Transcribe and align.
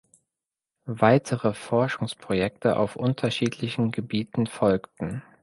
Weitere 0.87 1.53
Forschungsprojekte 1.53 2.75
auf 2.75 2.95
unterschiedlichen 2.95 3.91
Gebieten 3.91 4.47
folgten. 4.47 5.21